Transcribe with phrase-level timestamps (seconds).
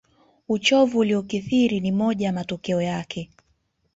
[0.49, 3.29] Uchovu uliokithiri ni moja ya matokeo yake